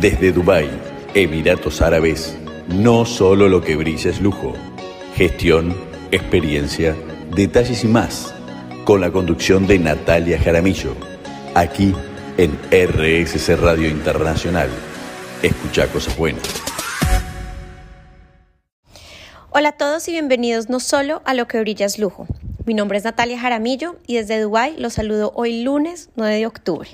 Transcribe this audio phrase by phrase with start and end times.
[0.00, 0.68] Desde Dubái,
[1.14, 2.36] Emiratos Árabes,
[2.68, 4.52] no solo lo que brilla es lujo.
[5.14, 5.74] Gestión,
[6.10, 6.94] experiencia,
[7.34, 8.34] detalles y más.
[8.84, 10.94] Con la conducción de Natalia Jaramillo.
[11.54, 11.94] Aquí
[12.36, 14.68] en RSC Radio Internacional.
[15.42, 16.46] Escucha cosas buenas.
[19.48, 22.26] Hola a todos y bienvenidos no solo a Lo que brilla es lujo.
[22.66, 26.90] Mi nombre es Natalia Jaramillo y desde Dubái los saludo hoy lunes 9 de octubre.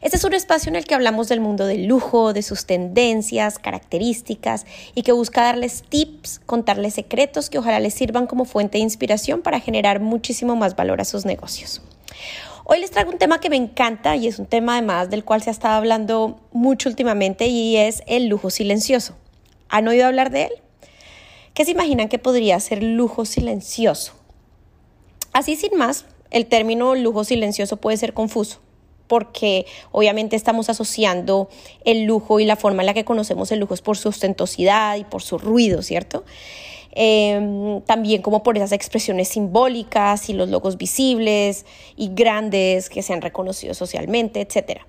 [0.00, 3.58] Este es un espacio en el que hablamos del mundo del lujo, de sus tendencias,
[3.58, 4.64] características
[4.94, 9.42] y que busca darles tips, contarles secretos que ojalá les sirvan como fuente de inspiración
[9.42, 11.82] para generar muchísimo más valor a sus negocios.
[12.64, 15.42] Hoy les traigo un tema que me encanta y es un tema además del cual
[15.42, 19.16] se ha estado hablando mucho últimamente y es el lujo silencioso.
[19.68, 20.52] ¿Han oído hablar de él?
[21.54, 24.12] ¿Qué se imaginan que podría ser lujo silencioso?
[25.32, 28.60] Así sin más, el término lujo silencioso puede ser confuso
[29.08, 31.48] porque obviamente estamos asociando
[31.84, 34.96] el lujo y la forma en la que conocemos el lujo es por su ostentosidad
[34.96, 36.24] y por su ruido, ¿cierto?
[36.92, 41.64] Em, también como por esas expresiones simbólicas y los logos visibles
[41.96, 44.80] y grandes que se han reconocido socialmente, etc.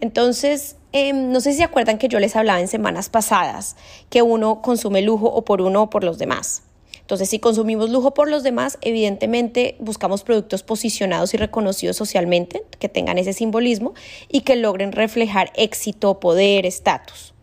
[0.00, 3.76] Entonces, em, no sé si acuerdan que yo les hablaba en semanas pasadas
[4.08, 6.62] que uno consume lujo o por uno o por los demás.
[7.10, 12.88] Entonces, si consumimos lujo por los demás, evidentemente buscamos productos posicionados y reconocidos socialmente, que
[12.88, 13.94] tengan ese simbolismo
[14.28, 17.34] y que logren reflejar éxito, poder, estatus.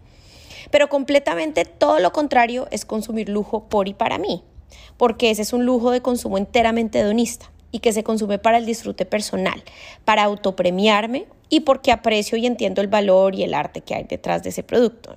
[0.72, 4.42] Pero completamente todo lo contrario es consumir lujo por y para mí,
[4.96, 8.66] porque ese es un lujo de consumo enteramente hedonista y que se consume para el
[8.66, 9.62] disfrute personal,
[10.06, 14.44] para autopremiarme y porque aprecio y entiendo el valor y el arte que hay detrás
[14.44, 15.14] de ese producto.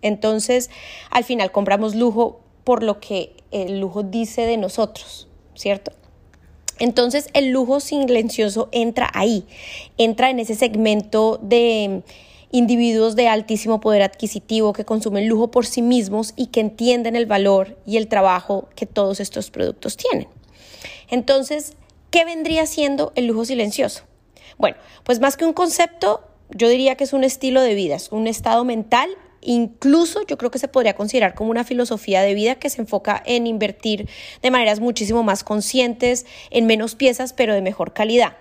[0.00, 0.70] Entonces,
[1.10, 5.92] al final compramos lujo por lo que el lujo dice de nosotros, ¿cierto?
[6.78, 9.46] Entonces el lujo silencioso entra ahí,
[9.96, 12.02] entra en ese segmento de
[12.50, 17.26] individuos de altísimo poder adquisitivo que consumen lujo por sí mismos y que entienden el
[17.26, 20.28] valor y el trabajo que todos estos productos tienen.
[21.10, 21.74] Entonces,
[22.10, 24.02] ¿qué vendría siendo el lujo silencioso?
[24.58, 28.10] Bueno, pues más que un concepto, yo diría que es un estilo de vida, es
[28.12, 29.10] un estado mental
[29.44, 33.22] Incluso yo creo que se podría considerar como una filosofía de vida que se enfoca
[33.24, 34.08] en invertir
[34.42, 38.36] de maneras muchísimo más conscientes, en menos piezas, pero de mejor calidad.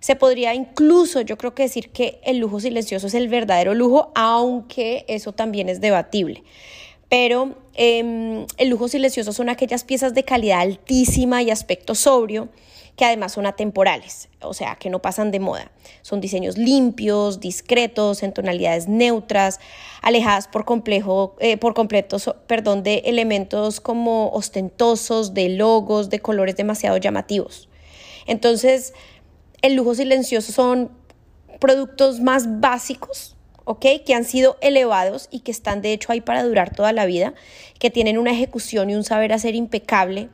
[0.00, 4.12] Se podría incluso, yo creo que decir que el lujo silencioso es el verdadero lujo,
[4.14, 6.42] aunque eso también es debatible.
[7.08, 12.48] Pero em, el lujo silencioso son aquellas piezas de calidad altísima y aspecto sobrio
[12.96, 15.72] que además son atemporales, o sea, que no pasan de moda.
[16.02, 19.58] Son diseños limpios, discretos, en tonalidades neutras,
[20.00, 26.56] alejadas por, complejo, eh, por completo perdón, de elementos como ostentosos, de logos, de colores
[26.56, 27.68] demasiado llamativos.
[28.26, 28.94] Entonces,
[29.62, 30.90] el lujo silencioso son
[31.58, 33.86] productos más básicos, ¿ok?
[34.04, 37.34] Que han sido elevados y que están de hecho ahí para durar toda la vida,
[37.78, 40.28] que tienen una ejecución y un saber hacer impecable,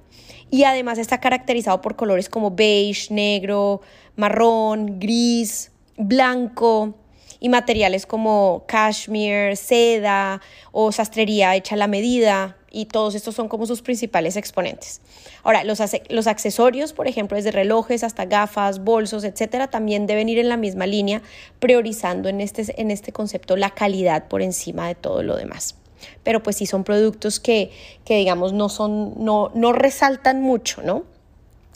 [0.51, 3.81] y además está caracterizado por colores como beige, negro,
[4.17, 6.95] marrón, gris, blanco
[7.39, 10.41] y materiales como cashmere, seda
[10.73, 15.01] o sastrería hecha a la medida y todos estos son como sus principales exponentes.
[15.43, 20.39] Ahora, los, los accesorios, por ejemplo, desde relojes hasta gafas, bolsos, etcétera, también deben ir
[20.39, 21.23] en la misma línea,
[21.59, 25.77] priorizando en este, en este concepto la calidad por encima de todo lo demás
[26.23, 27.71] pero pues sí son productos que,
[28.05, 31.05] que digamos, no son, no, no resaltan mucho, ¿no?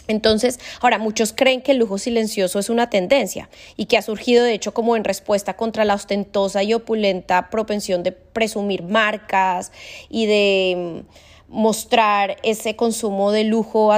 [0.07, 4.45] Entonces, ahora muchos creen que el lujo silencioso es una tendencia y que ha surgido
[4.45, 9.73] de hecho como en respuesta contra la ostentosa y opulenta propensión de presumir marcas
[10.11, 11.03] y de
[11.49, 13.93] mm, mostrar ese consumo de lujo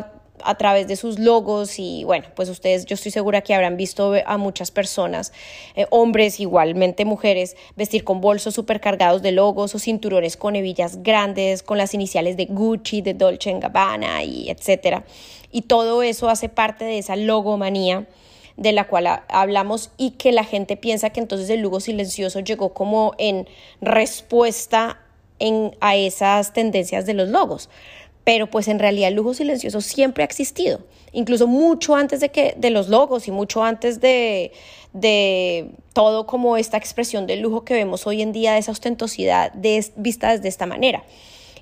[0.44, 4.14] a través de sus logos y bueno, pues ustedes yo estoy segura que habrán visto
[4.24, 5.32] a muchas personas,
[5.74, 11.62] eh, hombres igualmente mujeres, vestir con bolsos supercargados de logos o cinturones con hebillas grandes,
[11.62, 15.04] con las iniciales de Gucci, de Dolce Gabbana y etcétera.
[15.50, 18.06] Y todo eso hace parte de esa logomanía
[18.56, 22.72] de la cual hablamos y que la gente piensa que entonces el lujo silencioso llegó
[22.72, 23.47] como en
[23.80, 25.00] respuesta
[25.38, 27.68] en, a esas tendencias de los logos
[28.26, 30.80] pero pues en realidad el lujo silencioso siempre ha existido,
[31.12, 34.50] incluso mucho antes de, que, de los logos y mucho antes de,
[34.92, 39.52] de todo como esta expresión del lujo que vemos hoy en día, de esa ostentosidad
[39.52, 41.04] de, vista desde esta manera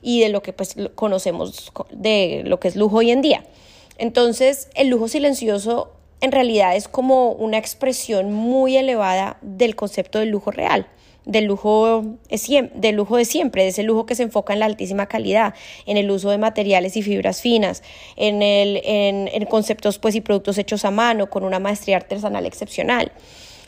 [0.00, 3.44] y de lo que pues conocemos de lo que es lujo hoy en día.
[3.98, 10.30] Entonces, el lujo silencioso en realidad es como una expresión muy elevada del concepto del
[10.30, 10.86] lujo real
[11.24, 12.04] del lujo,
[12.74, 15.54] del lujo de siempre, de ese lujo que se enfoca en la altísima calidad,
[15.86, 17.82] en el uso de materiales y fibras finas,
[18.16, 23.12] en, el, en, conceptos pues, y productos hechos a mano, con una maestría artesanal excepcional.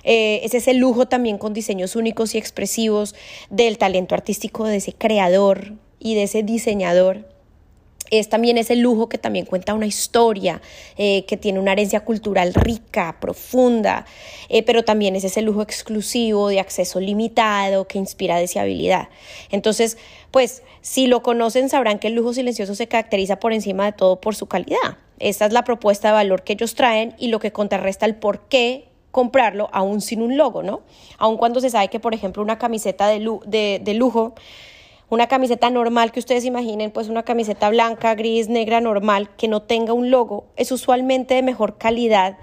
[0.05, 3.15] Eh, es ese lujo también con diseños únicos y expresivos
[3.51, 7.36] del talento artístico de ese creador y de ese diseñador
[8.11, 10.61] es también ese lujo que también cuenta una historia,
[10.97, 14.07] eh, que tiene una herencia cultural rica, profunda,
[14.49, 19.09] eh, pero también es ese lujo exclusivo de acceso limitado que inspira deseabilidad.
[19.51, 19.99] Entonces,
[20.31, 24.21] pues si lo conocen sabrán que el lujo silencioso se caracteriza por encima de todo
[24.21, 24.99] por su calidad.
[25.19, 28.41] Esta es la propuesta de valor que ellos traen y lo que contrarresta el por
[28.49, 30.83] qué comprarlo aún sin un logo, ¿no?
[31.17, 34.35] Aun cuando se sabe que, por ejemplo, una camiseta de, de lujo
[35.09, 39.63] una camiseta normal que ustedes imaginen, pues una camiseta blanca, gris, negra, normal, que no
[39.63, 42.39] tenga un logo, es usualmente de mejor calidad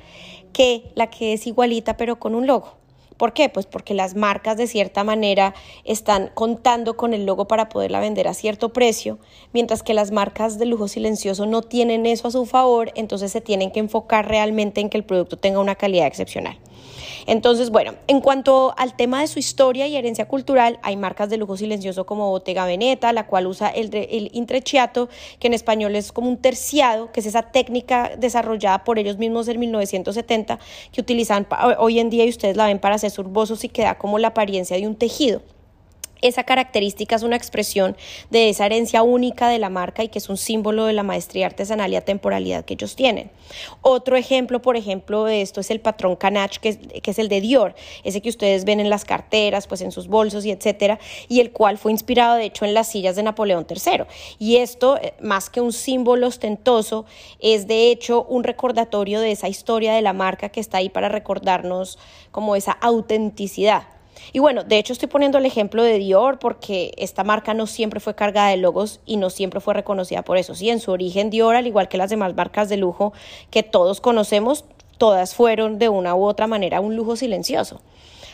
[0.54, 2.75] que la que es igualita pero con un logo.
[3.18, 3.48] ¿Por qué?
[3.48, 8.27] Pues porque las marcas de cierta manera están contando con el logo para poderla vender
[8.27, 9.19] a cierto precio,
[9.54, 13.42] mientras que las marcas de lujo silencioso no tienen eso a su favor, entonces se
[13.42, 16.57] tienen que enfocar realmente en que el producto tenga una calidad excepcional.
[17.25, 21.38] Entonces, bueno, en cuanto al tema de su historia y herencia cultural, hay marcas de
[21.38, 25.10] lujo silencioso como Bottega Veneta, la cual usa el, el intrecciato,
[25.40, 29.48] que en español es como un terciado, que es esa técnica desarrollada por ellos mismos
[29.48, 30.60] en 1970,
[30.92, 31.48] que utilizan
[31.78, 34.30] hoy en día y ustedes la ven para hacer surbosos y que da como la
[34.30, 35.42] apariencia de un tejido
[36.24, 37.96] esa característica es una expresión
[38.30, 41.46] de esa herencia única de la marca y que es un símbolo de la maestría
[41.46, 43.30] artesanal y atemporalidad que ellos tienen.
[43.81, 46.74] Otro ejemplo, por ejemplo, de esto es el patrón Canach, que
[47.04, 50.08] que es el de Dior, ese que ustedes ven en las carteras, pues en sus
[50.08, 53.68] bolsos y etcétera, y el cual fue inspirado de hecho en las sillas de Napoleón
[53.70, 54.06] III.
[54.40, 57.06] Y esto, eh, más que un símbolo ostentoso,
[57.40, 61.10] es de hecho un recordatorio de esa historia de la marca que está ahí para
[61.10, 62.00] recordarnos
[62.31, 63.93] como esa autenticidad.
[64.31, 68.00] Y bueno, de hecho estoy poniendo el ejemplo de Dior porque esta marca no siempre
[68.00, 70.56] fue cargada de logos y no siempre fue reconocida por eso.
[70.56, 73.14] Sí, en su origen Dior, al igual que las demás marcas de lujo
[73.52, 74.66] que todos conocemos,
[74.98, 77.81] todas fueron de una u otra manera un lujo silencioso.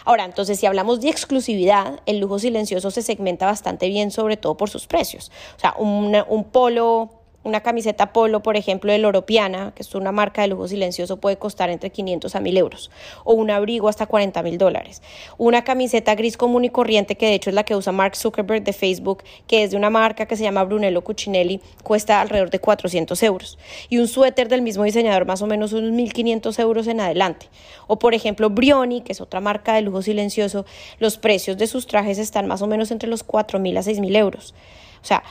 [0.05, 4.55] Ahora, entonces, si hablamos de exclusividad, el lujo silencioso se segmenta bastante bien, sobre todo
[4.55, 5.31] por sus precios.
[5.57, 10.41] O sea, un polo una camiseta polo, por ejemplo, de Loropiana, que es una marca
[10.41, 12.91] de lujo silencioso, puede costar entre 500 a 1000 euros.
[13.23, 15.01] O un abrigo hasta 40 mil dólares.
[15.37, 18.63] Una camiseta gris común y corriente, que de hecho es la que usa Mark Zuckerberg
[18.63, 22.59] de Facebook, que es de una marca que se llama Brunello Cucinelli, cuesta alrededor de
[22.59, 23.57] 400 euros.
[23.87, 27.47] Y un suéter del mismo diseñador, más o menos unos 1500 euros en adelante.
[27.87, 30.65] O por ejemplo, Brioni, que es otra marca de lujo silencioso,
[30.99, 33.99] los precios de sus trajes están más o menos entre los 4 mil a 6
[34.01, 34.53] mil euros.
[35.01, 35.23] O sea,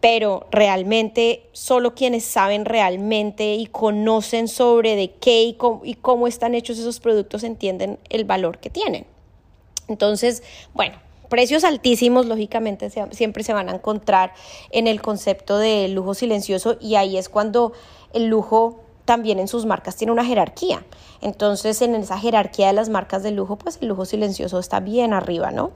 [0.00, 6.78] pero realmente solo quienes saben realmente y conocen sobre de qué y cómo, están hechos
[6.78, 9.06] esos productos entienden el valor que tienen.
[9.88, 10.42] Entonces,
[10.74, 10.96] bueno,
[11.28, 14.32] precios altísimos, lógicamente, siempre se van a encontrar
[14.70, 17.72] en el concepto de lujo silencioso y ahí es cuando
[18.12, 20.84] el lujo también en sus marcas tiene una jerarquía.
[21.22, 25.12] Entonces, en esa jerarquía de las marcas de lujo, pues el lujo silencioso está bien
[25.12, 25.70] arriba, ¿no?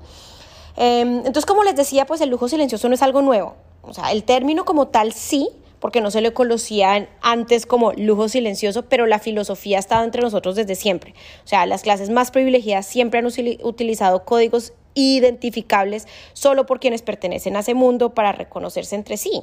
[0.76, 3.54] Em, entonces, como les decía, pues el lujo silencioso no es algo nuevo.
[3.82, 5.48] O sea, el término como tal sí,
[5.80, 10.22] porque no se le conocía antes como lujo silencioso, pero la filosofía ha estado entre
[10.22, 11.14] nosotros desde siempre.
[11.44, 17.56] O sea, las clases más privilegiadas siempre han utilizado códigos identificables solo por quienes pertenecen
[17.56, 19.42] a ese mundo para reconocerse entre sí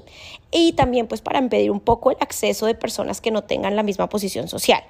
[0.52, 3.84] y también pues para impedir un poco el acceso de personas que no tengan la
[3.84, 4.84] misma posición social.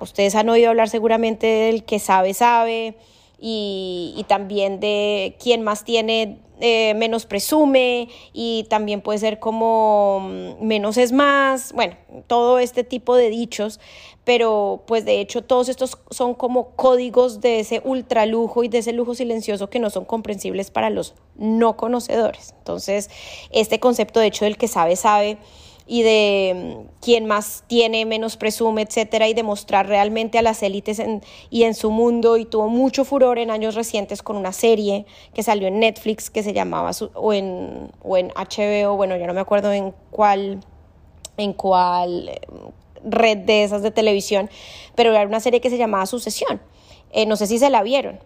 [0.00, 2.96] Ustedes han oído hablar seguramente del que sabe sabe
[3.40, 10.20] y, y también de quién más tiene eh, menos presume y también puede ser como
[10.20, 13.80] mm, menos es más, bueno, todo este tipo de dichos,
[14.24, 18.92] pero pues de hecho todos estos son como códigos de ese ultralujo y de ese
[18.92, 22.54] lujo silencioso que no son comprensibles para los no conocedores.
[22.58, 23.08] Entonces,
[23.50, 25.38] este concepto de hecho del que sabe, sabe
[25.92, 31.02] y de mm, quién más tiene, menos presume, etcétera, y demostrar realmente a las élites
[31.50, 32.36] y en su mundo.
[32.36, 35.04] Y tuvo mucho furor en años recientes con una serie
[35.34, 39.34] que salió en Netflix que se llamaba, o en, o en HBO, bueno, ya no
[39.34, 40.60] me acuerdo en cuál,
[41.36, 42.40] en cuál eh,
[43.02, 44.48] red de esas de televisión,
[44.94, 46.60] pero era una serie que se llamaba Sucesión.
[47.10, 48.20] Eh, no sé si se la vieron.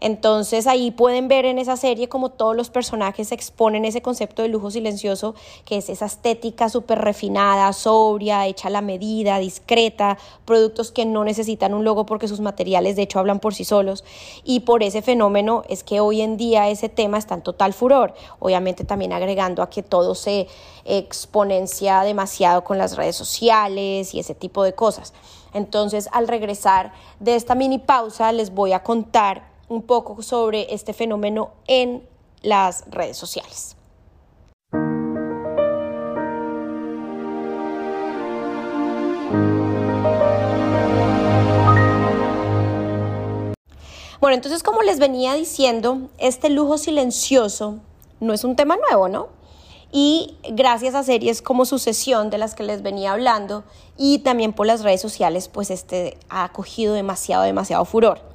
[0.00, 4.48] Entonces ahí pueden ver en esa serie como todos los personajes exponen ese concepto de
[4.48, 10.92] lujo silencioso, que es esa estética súper refinada, sobria, hecha a la medida, discreta, productos
[10.92, 14.04] que no necesitan un logo porque sus materiales de hecho hablan por sí solos.
[14.44, 18.14] Y por ese fenómeno es que hoy en día ese tema está en total furor,
[18.38, 20.46] obviamente también agregando a que todo se
[20.84, 25.12] exponencia demasiado con las redes sociales y ese tipo de cosas.
[25.54, 30.92] Entonces, al regresar de esta mini pausa, les voy a contar un poco sobre este
[30.92, 32.02] fenómeno en
[32.42, 33.76] las redes sociales.
[44.20, 47.78] Bueno, entonces como les venía diciendo, este lujo silencioso
[48.20, 49.28] no es un tema nuevo, ¿no?
[49.90, 53.64] Y gracias a series como Sucesión, de las que les venía hablando,
[53.96, 58.27] y también por las redes sociales, pues este ha cogido demasiado, demasiado furor.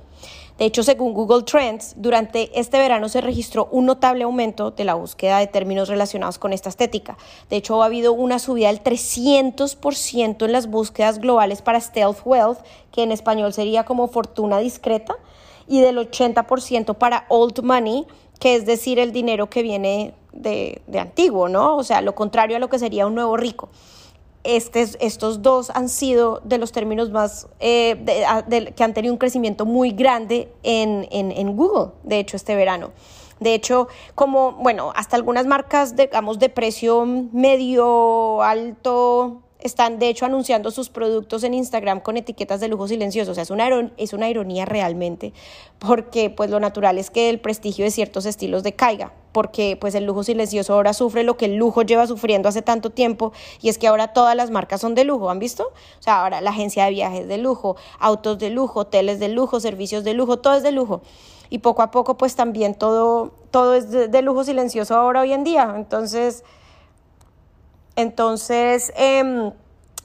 [0.63, 4.93] De hecho, según Google Trends, durante este verano se registró un notable aumento de la
[4.93, 7.17] búsqueda de términos relacionados con esta estética.
[7.50, 12.60] De hecho, ha habido una subida del 300% en las búsquedas globales para stealth wealth,
[12.93, 15.17] que en español sería como fortuna discreta,
[15.67, 18.08] y del 80% para old money,
[18.39, 21.75] que es decir, el dinero que viene de, antiguo, ¿no?
[21.75, 23.67] O sea, lo contrario a lo que sería un nuevo rico.
[24.44, 28.04] Estos dos han sido de los términos más eh,
[28.76, 32.92] que han tenido un crecimiento muy grande en, en, Google, de hecho, este verano.
[33.40, 40.25] De hecho, como, bueno, hasta algunas marcas, digamos, de precio medio alto, están de hecho
[40.25, 43.32] anunciando sus productos en Instagram con etiquetas de lujo silencioso.
[43.32, 45.34] O sea, es una, es una ironía realmente,
[45.79, 50.05] porque pues lo natural es que el prestigio de ciertos estilos decaiga, porque pues el
[50.05, 53.77] lujo silencioso ahora sufre lo que el lujo lleva sufriendo hace tanto tiempo y es
[53.77, 55.72] que ahora todas las marcas son de lujo, ¿han visto?
[56.00, 59.60] O sea, ahora la agencia de viajes de lujo, autos de lujo, hoteles de lujo,
[59.60, 61.01] servicios de lujo, todo es de lujo.
[61.50, 65.43] Y poco a poco pues también todo, todo es de lujo silencioso ahora hoy en
[65.43, 65.74] día.
[65.75, 66.43] Entonces...
[67.96, 69.52] Entonces, em,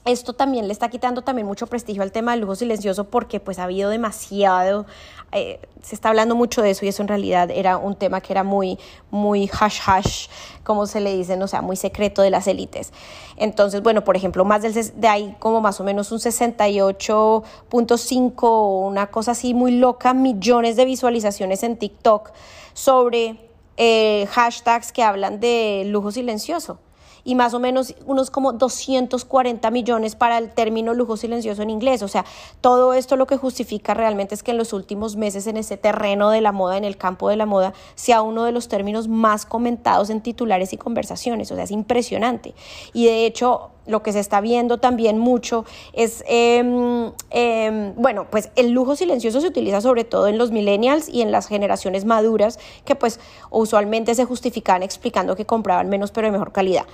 [0.05, 3.59] esto también le está quitando también mucho prestigio al tema del lujo silencioso porque pues
[3.59, 4.85] ha habido demasiado,
[5.31, 8.33] eh, se está hablando mucho de eso y eso en realidad era un tema que
[8.33, 8.79] era muy,
[9.11, 10.27] muy hash hash,
[10.63, 12.91] como se le dice, o sea, muy secreto de las élites.
[13.37, 19.07] Entonces, bueno, por ejemplo, más del, de ahí como más o menos un 68.5, una
[19.07, 22.31] cosa así muy loca, millones de visualizaciones en TikTok
[22.73, 23.37] sobre
[23.77, 26.79] eh, hashtags que hablan de lujo silencioso
[27.29, 32.01] y más o menos unos como 240 millones para el término lujo silencioso en inglés.
[32.01, 32.25] O sea,
[32.59, 36.31] todo esto lo que justifica realmente es que en los últimos meses en ese terreno
[36.31, 39.45] de la moda, en el campo de la moda, sea uno de los términos más
[39.45, 41.51] comentados en titulares y conversaciones.
[41.51, 42.55] O sea, es impresionante.
[42.93, 47.11] Y de hecho, lo que se está viendo también mucho es, em,
[47.95, 51.47] bueno, pues el lujo silencioso se utiliza sobre todo en los millennials y en las
[51.47, 53.19] generaciones maduras que pues
[53.51, 56.85] usualmente se justifican explicando que compraban menos pero de mejor calidad.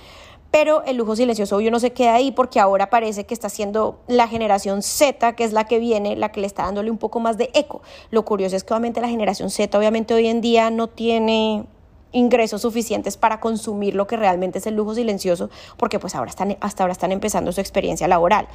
[0.50, 3.98] Pero el lujo silencioso obvio no se queda ahí porque ahora parece que está siendo
[4.08, 7.20] la generación Z, que es la que viene, la que le está dándole un poco
[7.20, 7.82] más de eco.
[8.10, 11.66] Lo curioso es que obviamente la generación Z obviamente hoy en día no tiene
[12.16, 16.56] ingresos suficientes para consumir lo que realmente es el lujo silencioso, porque pues ahora están,
[16.60, 18.48] hasta ahora están empezando su experiencia laboral.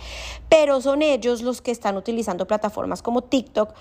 [0.49, 3.73] Pero son ellos los que están utilizando plataformas como TikTok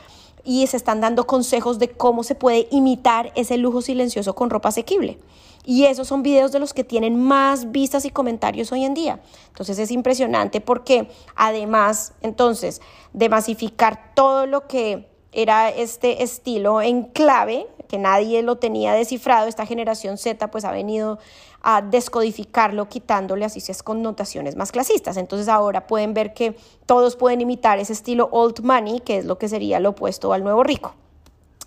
[0.45, 4.69] y se están dando consejos de cómo se puede imitar ese lujo silencioso con ropa
[4.69, 5.19] asequible.
[5.65, 9.21] Y esos son videos de los que tienen más vistas y comentarios hoy en día.
[9.49, 12.81] Entonces es impresionante porque además, entonces,
[13.13, 19.49] de masificar todo lo que era este estilo en clave, que nadie lo tenía descifrado,
[19.49, 21.19] esta generación Z pues ha venido
[21.63, 25.17] a descodificarlo, quitándole así esas connotaciones más clasistas.
[25.17, 26.57] Entonces ahora pueden ver que
[26.87, 30.43] todos pueden imitar ese estilo old money, que es lo que sería lo opuesto al
[30.43, 30.95] nuevo rico.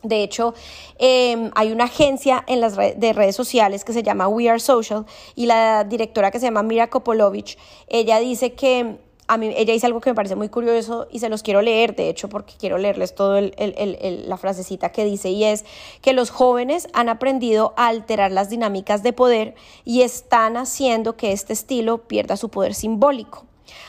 [0.02, 0.54] De hecho,
[0.98, 5.06] em, hay una agencia en las de redes sociales que se llama We Are Social
[5.34, 9.86] y la directora que se llama Mira Kopolovich, ella dice que a mí, ella dice
[9.86, 12.78] algo que me parece muy curioso y se los quiero leer, de hecho, porque quiero
[12.78, 15.64] leerles todo la frasecita que dice y es
[16.02, 21.32] que los jóvenes han aprendido a alterar las dinámicas de poder y están haciendo que
[21.32, 23.46] este estilo pierda su poder simbólico.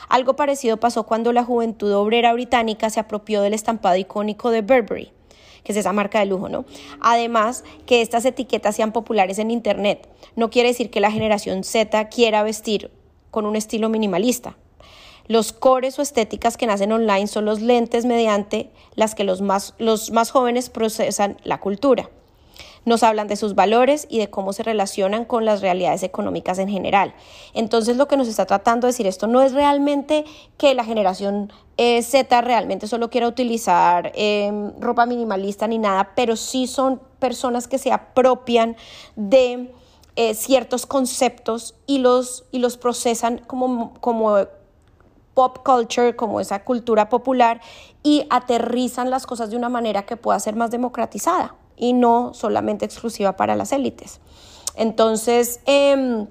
[0.07, 5.11] Algo parecido pasó cuando la juventud obrera británica se apropió del estampado icónico de Burberry
[5.65, 6.63] que es esa marca de lujo, ¿no?
[7.01, 12.07] Además, que estas etiquetas sean populares en Internet no quiere decir que la generación Z
[12.09, 12.91] quiera vestir
[13.31, 14.55] con un estilo minimalista.
[15.27, 19.73] Los cores o estéticas que nacen online son los lentes mediante las que los más,
[19.79, 22.09] los más jóvenes procesan la cultura.
[22.85, 26.69] Nos hablan de sus valores y de cómo se relacionan con las realidades económicas en
[26.69, 27.15] general.
[27.55, 30.23] Entonces lo que nos está tratando de decir esto no es realmente
[30.57, 36.35] que la generación eh, Z realmente solo quiera utilizar em, ropa minimalista ni nada, pero
[36.35, 38.77] sí son personas que se apropian
[39.15, 39.73] de
[40.15, 44.45] eh, ciertos conceptos y los, y los procesan como, como
[45.35, 47.61] pop culture, como esa cultura popular,
[48.01, 52.85] y aterrizan las cosas de una manera que pueda ser más democratizada y no solamente
[52.85, 54.19] exclusiva para las élites.
[54.75, 56.27] Entonces, em,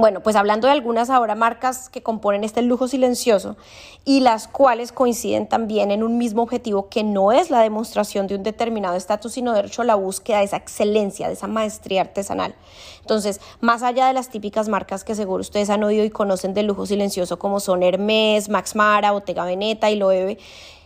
[0.00, 3.56] bueno, pues hablando de algunas ahora marcas que componen este lujo silencioso
[4.04, 8.34] y las cuales coinciden también en un mismo objetivo que no es la demostración de
[8.36, 12.54] un determinado estatus, sino de hecho la búsqueda de esa excelencia, de esa maestría artesanal.
[13.00, 16.66] Entonces, más allá de las típicas marcas que seguro ustedes han oído y conocen del
[16.66, 20.38] lujo silencioso como son Hermes, Max Mara, Bottega Veneta y Loewe,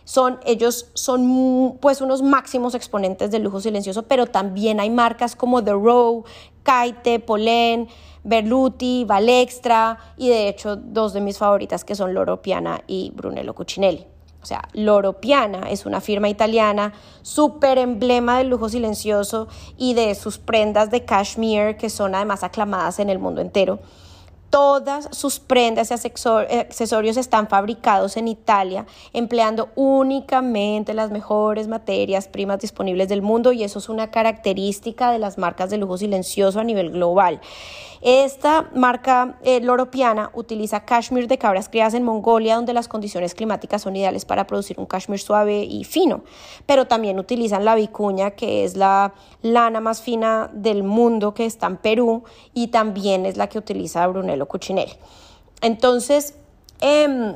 [0.05, 5.63] son ellos son pues unos máximos exponentes del lujo silencioso, pero también hay marcas como
[5.63, 6.23] The Row,
[6.63, 7.87] Kaite, Polen,
[8.25, 13.53] Berluti, Valextra y de hecho dos de mis favoritas que son Loro Piana y Brunello
[13.53, 14.07] Cucinelli.
[14.41, 20.13] O sea, Loro Piana es una firma italiana súper emblema del lujo silencioso y de
[20.13, 23.79] sus prendas de cashmere que son además aclamadas en el mundo entero.
[24.49, 32.59] Todas sus prendas y accesorios están fabricados en Italia, empleando únicamente las mejores materias primas
[32.59, 36.63] disponibles del mundo y eso es una característica de las marcas de lujo silencioso a
[36.63, 37.41] nivel global.
[38.01, 43.81] Esta marca eh, loropiana utiliza cashmere de cabras criadas en Mongolia, donde las condiciones climáticas
[43.81, 46.23] son ideales para producir un cashmere suave y fino,
[46.67, 51.65] pero también utilizan la vicuña, que es la lana más fina del mundo que está
[51.65, 52.23] en Perú
[52.53, 54.03] y también es la que utiliza
[54.35, 54.93] Brunello Cucinelli.
[55.61, 56.35] Entonces,
[56.81, 57.35] eh,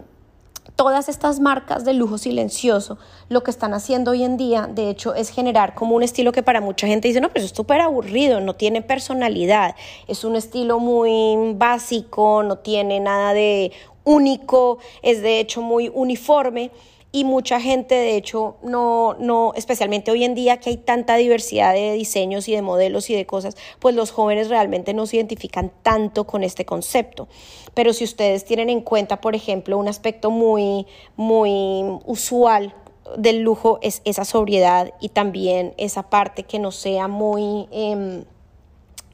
[0.75, 5.13] todas estas marcas de lujo silencioso lo que están haciendo hoy en día, de hecho,
[5.15, 8.39] es generar como un estilo que para mucha gente dice, no, pero es súper aburrido,
[8.39, 9.75] no tiene personalidad,
[10.07, 13.71] es un estilo muy básico, no tiene nada de
[14.03, 16.71] único, es de hecho muy uniforme
[17.11, 21.73] y mucha gente de hecho no, no, especialmente hoy en día que hay tanta diversidad
[21.73, 25.71] de diseños y de modelos y de cosas, pues los jóvenes realmente no se identifican
[25.81, 27.27] tanto con este concepto.
[27.73, 30.85] Pero si ustedes tienen en cuenta, por ejemplo, un aspecto muy,
[31.15, 32.75] muy usual
[33.17, 37.67] del lujo es esa sobriedad y también esa parte que no sea muy...
[37.71, 38.25] Em,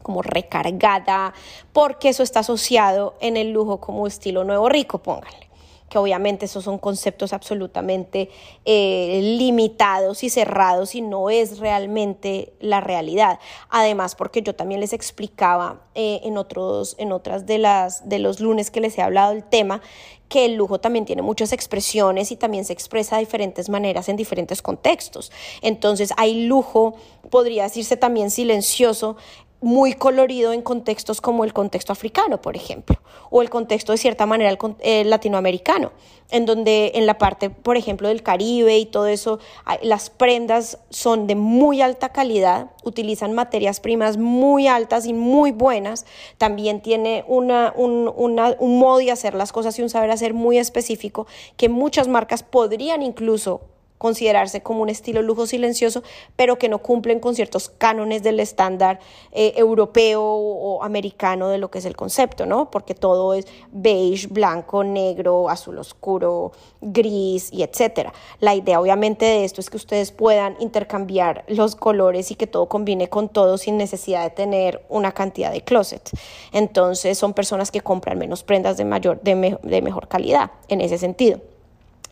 [0.03, 1.33] como recargada,
[1.73, 5.44] porque eso está asociado en el lujo como estilo nuevo rico, pónganle
[5.89, 8.29] que obviamente esos son conceptos absolutamente
[8.65, 13.39] eh, limitados y cerrados y no es realmente la realidad.
[13.69, 18.39] Además, porque yo también les explicaba eh, en, otros, en otras de, las, de los
[18.39, 19.81] lunes que les he hablado del tema,
[20.27, 24.15] que el lujo también tiene muchas expresiones y también se expresa de diferentes maneras en
[24.15, 25.31] diferentes contextos.
[25.61, 26.95] Entonces hay lujo,
[27.29, 29.17] podría decirse también silencioso,
[29.61, 32.97] muy colorido en contextos como el contexto africano, por ejemplo,
[33.29, 35.91] o el contexto de cierta manera el, latinoamericano,
[36.29, 39.39] en donde en la parte, por ejemplo, del Caribe y todo eso,
[39.81, 46.05] las prendas son de muy alta calidad, utilizan materias primas muy altas y muy buenas,
[46.37, 50.57] también tiene una, un, un modo de hacer las cosas y un saber hacer muy
[50.57, 53.61] específico que muchas marcas podrían incluso
[54.05, 56.03] considerarse como un estilo lujo silencioso,
[56.35, 58.99] pero que no cumplen con ciertos cánones del estándar
[59.31, 62.69] eh, europeo o americano de lo que es el concepto, ¿no?
[62.69, 68.13] Porque todo es beige, blanco, negro, azul oscuro, gris y etcétera.
[68.39, 72.67] La idea obviamente de esto es que ustedes puedan intercambiar los colores y que todo
[72.67, 76.11] combine con todo sin necesidad de tener una cantidad de closet.
[76.51, 80.99] Entonces son personas que compran menos prendas de mayor de, de mejor calidad en ese
[80.99, 81.54] sentido.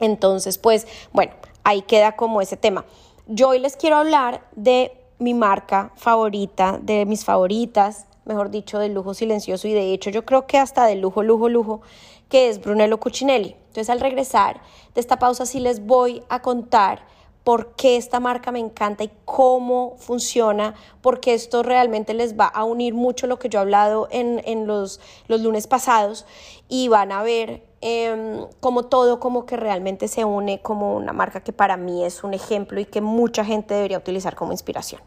[0.04, 1.32] Entonces, pues, bueno,
[1.64, 2.86] ahí queda como ese tema.
[3.28, 8.94] Yo hoy les quiero hablar de mi marca favorita, de mis favoritas, mejor dicho, del
[8.94, 11.82] lujo silencioso y de hecho yo creo que hasta del lujo, lujo, lujo,
[12.28, 13.56] que es Brunello Cucinelli.
[13.68, 14.62] Entonces al regresar
[14.94, 17.06] de esta pausa sí les voy a contar
[17.46, 22.66] por qué esta marca me encanta y cómo funciona, porque esto realmente les va a
[22.66, 26.26] unir mucho lo que yo he hablado en, los, los lunes pasados
[26.68, 31.42] y van a ver Em, como todo como que realmente se une como una marca
[31.42, 35.02] que para mí es un ejemplo y que mucha gente debería utilizar como inspiración.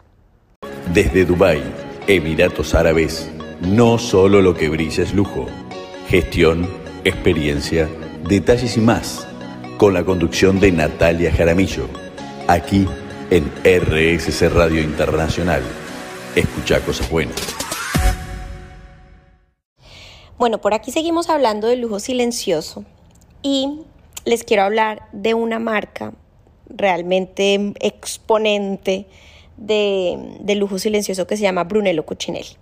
[0.93, 1.63] Desde Dubái,
[2.07, 3.31] Emiratos Árabes,
[3.63, 5.47] no solo lo que brilla es lujo,
[6.09, 6.69] gestión,
[7.05, 7.89] experiencia,
[8.29, 9.27] detalles y más,
[9.79, 11.89] con la conducción de Natalia Jaramillo,
[12.47, 12.87] aquí
[13.31, 15.63] en RSC Radio Internacional.
[16.35, 17.66] Escucha cosas buenas.
[20.39, 22.85] Bueno, por aquí seguimos hablando del lujo silencioso
[23.41, 23.81] y
[24.27, 26.13] les quiero hablar de una marca
[26.69, 29.07] realmente exponente
[29.57, 32.59] de, lujo silencioso que se llama Brunello Cucinelli.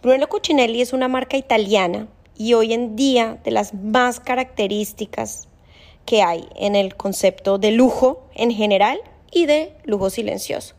[0.00, 5.48] Brunello Cucinelli es una marca italiana y hoy en día de las más características
[6.06, 9.00] que hay en el concepto de lujo en general
[9.32, 10.76] y de lujo silencioso.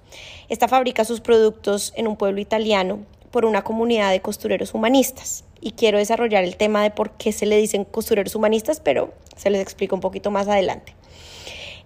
[0.48, 3.00] Esta fabrica sus productos en un pueblo italiano
[3.32, 7.45] por una comunidad de costureros humanistas y quiero desarrollar el tema de por qué se
[7.45, 10.95] le dicen costureros humanistas, pero se les explico un poquito más adelante.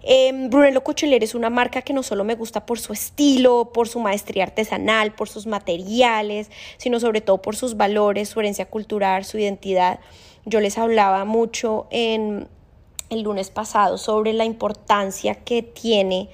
[0.08, 3.88] Eh, Brunello Cucinelli es una marca que no solo me gusta por su estilo, por
[3.88, 9.24] su maestría artesanal, por sus materiales, sino sobre todo por sus valores, su herencia cultural,
[9.24, 9.98] su identidad.
[10.44, 12.46] Yo les hablaba mucho en
[13.10, 16.28] el lunes pasado sobre la importancia que tiene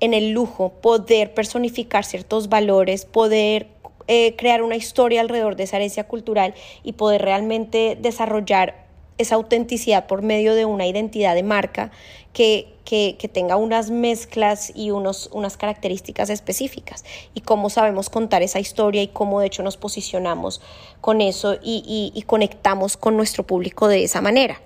[0.00, 3.68] en el lujo poder personificar ciertos valores, poder
[4.06, 8.86] eh, crear una historia alrededor de esa herencia cultural y poder realmente desarrollar
[9.18, 11.90] esa autenticidad por medio de una identidad de marca
[12.32, 18.60] que, que, tenga unas mezclas y unos, unas características específicas y cómo sabemos contar esa
[18.60, 20.60] historia y cómo de hecho nos posicionamos
[21.00, 24.60] con eso y, y, y conectamos con nuestro público de esa manera.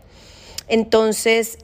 [0.69, 1.59] Entonces,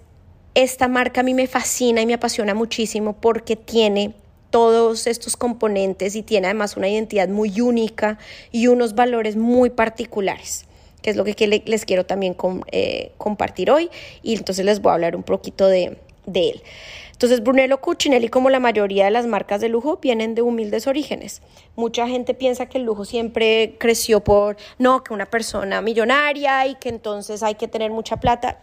[0.54, 4.14] esta marca a mí me fascina y me apasiona muchísimo porque tiene
[4.50, 8.18] todos estos componentes y tiene además una identidad muy única
[8.50, 10.66] y unos valores muy particulares
[11.02, 12.36] que es lo que les quiero también
[12.72, 13.90] eh, compartir hoy
[14.22, 16.62] y entonces les voy a hablar un poquito de, de él.
[17.12, 21.42] Entonces, Brunello Cucinelli, como la mayoría de las marcas de lujo, vienen de humildes orígenes.
[21.76, 26.76] Mucha gente piensa que el lujo siempre creció por, no, que una persona millonaria y
[26.76, 28.62] que entonces hay que tener mucha plata.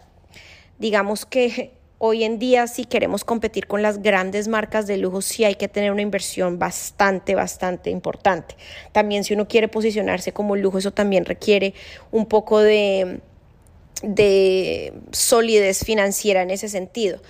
[0.80, 5.44] Digamos que Hoy en día, si queremos competir con las grandes marcas de lujo, sí
[5.44, 8.54] hay que tener una inversión bastante, bastante importante.
[8.92, 11.74] También si uno quiere posicionarse como lujo, eso también requiere
[12.12, 13.20] un poco de,
[14.04, 17.20] de solidez financiera en ese sentido.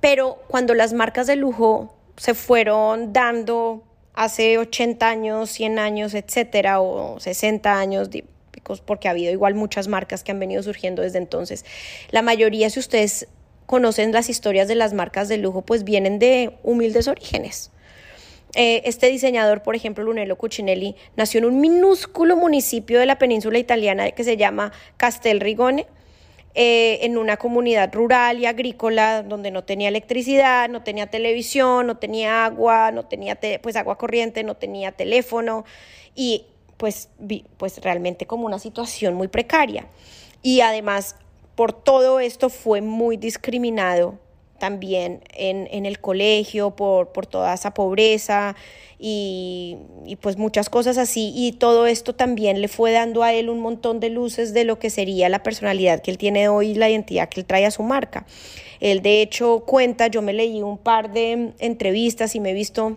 [0.00, 3.84] Pero cuando las marcas de lujo se fueron dando
[4.14, 8.10] hace 80 años, 100 años, etcétera, o 60 años,
[8.84, 11.64] porque ha habido igual muchas marcas que han venido surgiendo desde entonces.
[12.10, 13.28] La mayoría, si ustedes
[13.66, 17.70] conocen las historias de las marcas de lujo, pues vienen de humildes orígenes.
[18.54, 23.58] Eh, este diseñador, por ejemplo, Lunello Cucinelli, nació en un minúsculo municipio de la península
[23.58, 25.86] italiana que se llama Castelrigone,
[26.54, 31.96] eh, en una comunidad rural y agrícola donde no tenía electricidad, no tenía televisión, no
[31.96, 35.64] tenía agua, no tenía pues agua corriente, no tenía teléfono
[36.14, 36.44] y
[36.76, 37.08] pues,
[37.56, 39.86] pues realmente como una situación muy precaria.
[40.42, 41.16] Y además
[41.62, 44.18] por todo esto fue muy discriminado
[44.58, 48.56] también en, el colegio, por, por, toda esa pobreza
[48.98, 51.32] y, y, pues muchas cosas así.
[51.36, 54.80] Y todo esto también le fue dando a él un montón de luces de lo
[54.80, 57.84] que sería la personalidad que él tiene hoy, la identidad que él trae a su
[57.84, 58.26] marca.
[58.80, 62.96] Él de hecho cuenta, yo me leí un par de entrevistas y me he visto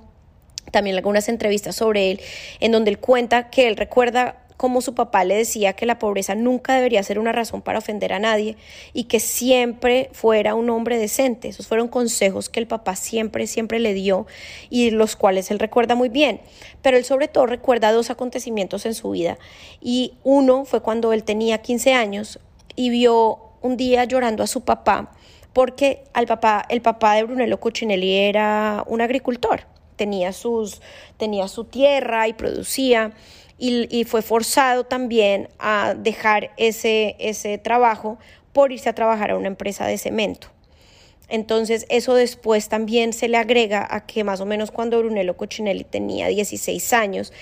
[0.72, 2.22] también algunas entrevistas sobre él,
[2.62, 6.36] en donde él cuenta que él recuerda como su papá le decía que la pobreza
[6.36, 8.58] nunca debería ser una razón para ofender a nadie
[8.94, 11.50] y que siempre fuera un hombre decente.
[11.50, 14.28] Esos fueron consejos que el papá siempre, siempre le dio
[14.70, 16.42] y los cuales él recuerda muy bien.
[16.82, 19.38] Pero él sobre todo recuerda dos acontecimientos en su vida.
[19.82, 22.40] Y uno fue cuando él tenía 15 años
[22.76, 25.12] y vio un día llorando a su papá
[25.56, 29.62] porque al papá, el papá de Brunello Cucinelli era un agricultor.
[29.96, 30.82] Tenía, sus,
[31.16, 33.14] tenía su tierra y producía
[33.58, 38.18] y, fue forzado también a dejar ese, ese trabajo
[38.52, 40.50] por irse a trabajar a una empresa de cemento.
[41.28, 45.84] Entonces eso después también se le agrega a que más o menos cuando Brunello Cucinelli
[45.84, 47.34] tenía 16 años,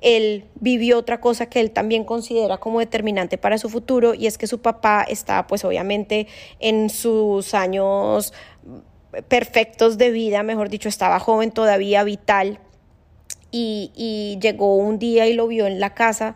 [0.00, 4.38] él vivió otra cosa que él también considera como determinante para su futuro y es
[4.38, 6.28] que su papá estaba pues obviamente
[6.60, 8.32] en sus años
[9.28, 12.60] perfectos de vida, mejor dicho, estaba joven todavía, vital,
[13.52, 16.34] y, llegó un día y lo vio en la casa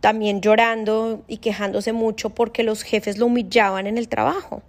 [0.00, 4.62] también llorando y quejándose mucho porque los jefes lo humillaban en el trabajo.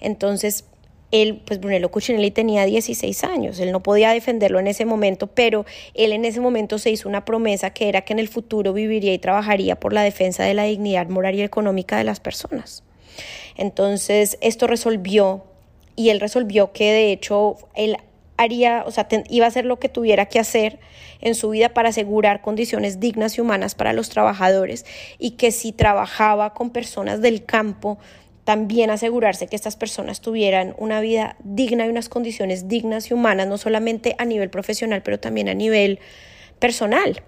[0.00, 0.64] Entonces,
[1.10, 5.64] él, pues Brunello Cucinelli tenía 16 años, él no podía defenderlo en ese momento, pero
[5.94, 9.12] él en ese momento se hizo una promesa que era que en el futuro viviría
[9.12, 12.82] y trabajaría por la defensa de la dignidad moral y económica de las personas.
[13.56, 15.44] Entonces, esto resolvió
[15.94, 17.96] y él resolvió que de hecho él
[18.36, 20.80] haría, o sea, iba a hacer lo que tuviera que hacer
[21.20, 24.84] en su vida para asegurar condiciones dignas y humanas para los trabajadores
[25.18, 27.98] y que si trabajaba con personas del campo,
[28.44, 33.46] también asegurarse que estas personas tuvieran una vida digna y unas condiciones dignas y humanas,
[33.48, 35.98] no solamente a nivel profesional, pero también a nivel
[36.58, 37.22] personal.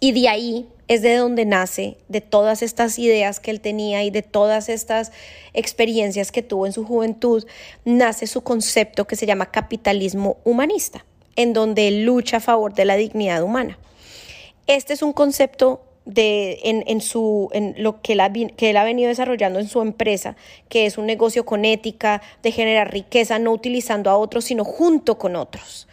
[0.00, 4.10] Y de ahí es de donde nace, de todas estas ideas que él tenía y
[4.10, 5.12] de todas estas
[5.52, 7.46] experiencias que tuvo en su juventud,
[7.84, 12.96] nace su concepto que se llama capitalismo humanista, en donde lucha a favor de la
[12.96, 13.78] dignidad humana.
[14.66, 18.84] Este es un concepto de, en, en, su, en lo que él, que él ha
[18.84, 20.36] venido desarrollando en su empresa,
[20.68, 25.18] que es un negocio con ética, de generar riqueza, no utilizando a otros, sino junto
[25.18, 25.85] con otros.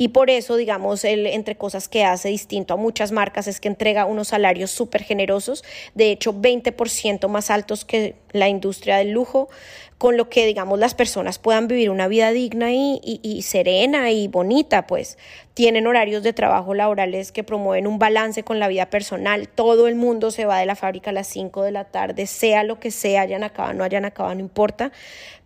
[0.00, 3.68] Y por eso, digamos, él, entre cosas que hace distinto a muchas marcas, es que
[3.68, 5.62] entrega unos salarios súper generosos,
[5.94, 9.50] de hecho 20% más altos que la industria del lujo,
[9.98, 14.86] con lo que, digamos, las personas puedan vivir una vida digna y, serena y bonita,
[14.86, 15.18] pues
[15.52, 19.50] tienen horarios de trabajo laborales que promueven un balance con la vida personal.
[19.50, 22.64] Todo el mundo se va de la fábrica a las 5 de la tarde, sea
[22.64, 24.92] lo que sea, hayan acabado, no hayan acabado, no importa,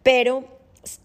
[0.05, 0.54] pero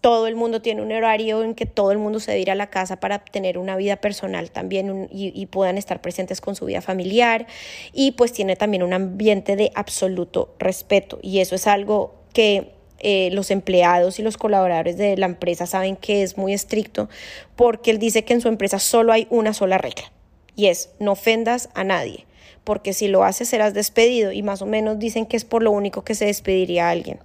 [0.00, 2.68] todo el mundo tiene un horario en que todo el mundo se ir a la
[2.68, 6.80] casa para tener una vida personal también y, y, puedan estar presentes con su vida
[6.80, 7.46] familiar
[7.92, 13.30] y pues tiene también un ambiente de absoluto respeto y eso es algo que eh,
[13.32, 17.08] los empleados y los colaboradores de la empresa saben que es muy estricto
[17.56, 20.12] porque él dice que en su empresa solo hay una sola regla
[20.54, 22.26] y es no ofendas a nadie
[22.64, 25.70] porque si lo haces serás despedido y más o menos dicen que es por lo
[25.70, 27.20] único que se despediría a alguien.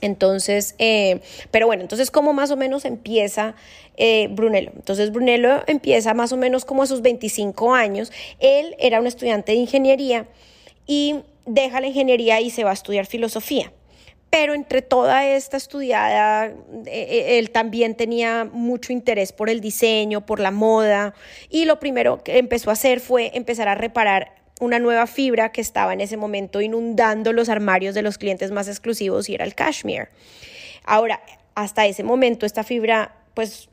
[0.00, 3.54] Entonces, eh, pero bueno, entonces cómo más o menos empieza
[3.96, 4.70] eh, Brunello.
[4.76, 8.12] Entonces Brunello empieza más o menos como a sus 25 años.
[8.38, 10.26] Él era un estudiante de ingeniería
[10.86, 13.72] y deja la ingeniería y se va a estudiar filosofía.
[14.30, 16.54] Pero entre toda esta estudiada, eh,
[16.86, 21.14] eh, él también tenía mucho interés por el diseño, por la moda,
[21.48, 25.60] y lo primero que empezó a hacer fue empezar a reparar una nueva fibra que
[25.60, 29.54] estaba en ese momento inundando los armarios de los clientes más exclusivos y era el
[29.54, 30.08] cashmere.
[30.84, 31.20] Ahora,
[31.54, 33.68] hasta ese momento esta fibra pues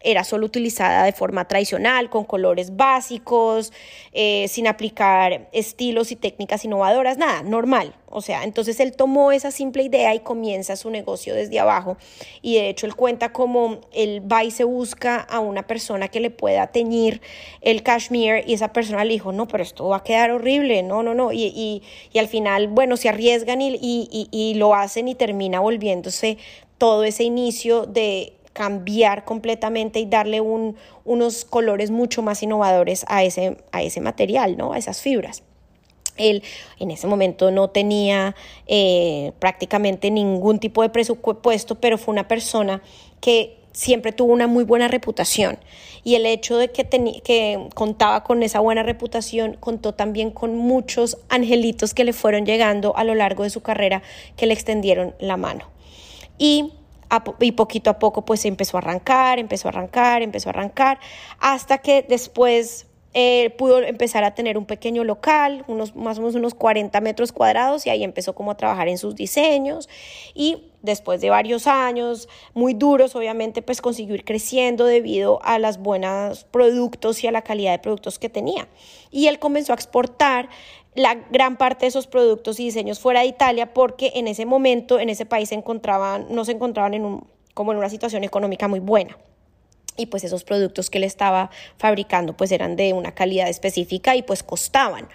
[0.00, 3.72] era solo utilizada de forma tradicional, con colores básicos,
[4.12, 7.94] eh, sin aplicar estilos y técnicas innovadoras, nada, normal.
[8.10, 11.98] O sea, entonces él tomó esa simple idea y comienza su negocio desde abajo.
[12.40, 16.20] Y de hecho él cuenta cómo él va y se busca a una persona que
[16.20, 17.20] le pueda teñir
[17.60, 21.02] el cashmere y esa persona le dijo, no, pero esto va a quedar horrible, no,
[21.02, 21.32] no, no.
[21.32, 21.82] Y,
[22.12, 26.38] y, al final, bueno, se arriesgan y, y, y lo hacen y termina volviéndose
[26.78, 33.22] todo ese inicio de cambiar completamente y darle un, unos colores mucho más innovadores a
[33.22, 34.72] ese, a ese material, ¿no?
[34.72, 35.44] a esas fibras.
[36.16, 36.42] Él
[36.80, 38.34] en ese momento no tenía
[38.66, 42.82] eh, prácticamente ningún tipo de presupuesto, pero fue una persona
[43.20, 45.56] que siempre tuvo una muy buena reputación.
[46.02, 46.88] Y el hecho de que,
[47.22, 52.96] que contaba con esa buena reputación, contó también con muchos angelitos que le fueron llegando
[52.96, 54.02] a lo largo de su carrera
[54.36, 55.66] que le extendieron la mano.
[56.38, 56.72] Y
[57.40, 60.98] y poquito a poco pues empezó a arrancar, empezó a arrancar, empezó a arrancar,
[61.38, 66.34] hasta que después eh, pudo empezar a tener un pequeño local, unos, más o menos
[66.34, 69.88] unos 40 metros cuadrados, y ahí empezó como a trabajar en sus diseños.
[70.34, 75.78] Y después de varios años, muy duros, obviamente, pues consiguió ir creciendo debido a los
[75.78, 78.68] buenos productos y a la calidad de productos que tenía.
[79.10, 80.50] Y él comenzó a exportar
[80.94, 84.98] la gran parte de esos productos y diseños fuera de Italia porque en ese momento,
[84.98, 88.68] en ese país, se encontraban, no se encontraban en un, como en una situación económica
[88.68, 89.16] muy buena
[89.98, 94.22] y pues esos productos que él estaba fabricando pues eran de una calidad específica y
[94.22, 95.08] pues costaban.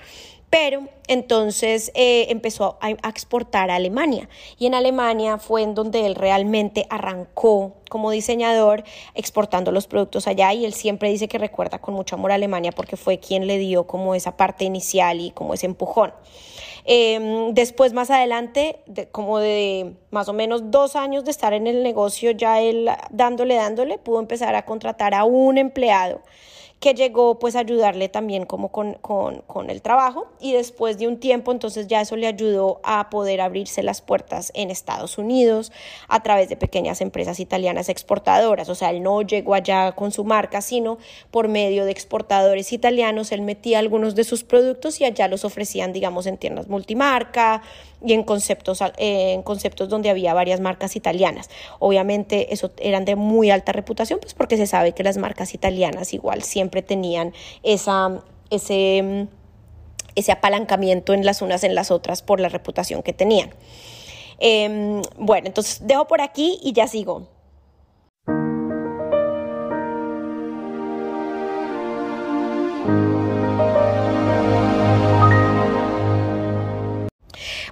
[0.53, 6.13] Pero entonces eh, empezó a, exportar a Alemania y en Alemania fue en donde él
[6.13, 8.83] realmente arrancó como diseñador
[9.15, 12.71] exportando los productos allá y él siempre dice que recuerda con mucho amor a Alemania
[12.71, 16.13] porque fue quien le dio como esa parte inicial y como ese empujón.
[16.85, 21.81] Em, después, más adelante, como de más o menos dos años de estar en el
[21.81, 26.21] negocio, ya él dándole, dándole, pudo empezar a contratar a un empleado
[26.83, 31.17] que llegó pues a ayudarle también como con, con, el trabajo y después de un
[31.17, 35.71] tiempo entonces ya eso le ayudó a poder abrirse las puertas en Estados Unidos
[36.09, 40.25] a través de pequeñas empresas italianas exportadoras, o sea, él no llegó allá con su
[40.25, 40.97] marca, sino
[41.31, 45.93] por medio de exportadores italianos, él metía algunos de sus productos y allá los ofrecían,
[45.93, 47.61] digamos, en tiendas multimarca,
[48.03, 51.49] y en conceptos, en conceptos donde había varias marcas italianas.
[51.79, 56.13] Obviamente eso eran de muy alta reputación, pues porque se sabe que las marcas italianas
[56.13, 59.27] igual siempre tenían esa, ese,
[60.15, 63.51] ese apalancamiento en las unas en las otras por la reputación que tenían.
[64.39, 67.27] Em, bueno, entonces dejo por aquí y ya sigo.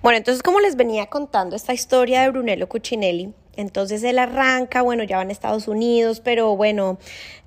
[0.02, 5.04] Bueno, entonces como les venía contando esta historia de Brunello Cucinelli, entonces él arranca, bueno,
[5.04, 6.98] ya van a Estados Unidos, pero bueno,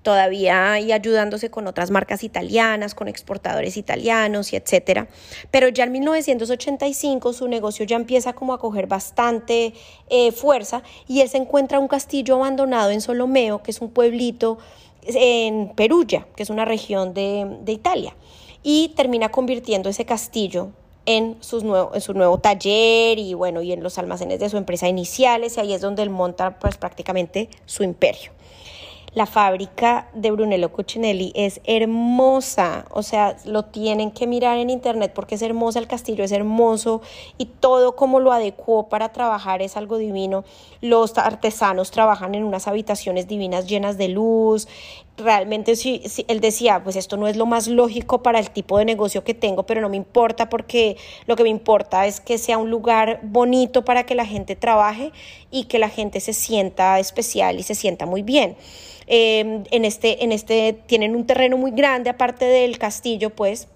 [0.02, 5.08] todavía y ayudándose con otras marcas italianas, con exportadores italianos y etcétera.
[5.50, 9.74] Pero ya en 1985 su negocio ya empieza como a coger bastante
[10.08, 14.58] eh, fuerza y él se encuentra un castillo abandonado en Solomeo, que es un pueblito
[15.02, 18.14] en Perugia, que es una región de Italia,
[18.62, 20.70] y termina convirtiendo ese castillo
[21.06, 24.88] en, sus en su nuevo taller y bueno, y en los almacenes de su empresa
[24.88, 28.32] iniciales, y ahí es donde él monta pues prácticamente su imperio.
[29.14, 35.12] La fábrica de Brunello Cucinelli es hermosa, o sea, lo tienen que mirar en internet
[35.14, 37.00] porque es hermosa, el castillo es hermoso
[37.38, 40.42] y todo como lo adecuó para trabajar es algo divino.
[40.80, 44.66] Los artesanos trabajan en unas habitaciones divinas llenas de luz.
[45.16, 48.84] Realmente sí, él decía, pues esto no es lo más lógico para el tipo de
[48.84, 50.96] negocio que tengo, pero no me importa porque
[51.26, 55.12] lo que me importa es que sea un lugar bonito para que la gente trabaje
[55.52, 58.56] y que la gente se sienta especial y se sienta muy bien.
[59.06, 63.68] Em, en, este, en este tienen un terreno muy grande aparte del castillo, pues,